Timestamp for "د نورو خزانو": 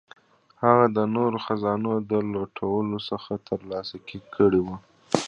0.97-1.93